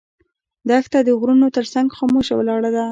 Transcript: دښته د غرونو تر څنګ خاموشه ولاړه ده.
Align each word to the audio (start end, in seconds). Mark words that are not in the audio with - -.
دښته 0.69 0.99
د 1.03 1.09
غرونو 1.19 1.47
تر 1.57 1.65
څنګ 1.73 1.87
خاموشه 1.97 2.33
ولاړه 2.35 2.69
ده. 2.75 2.79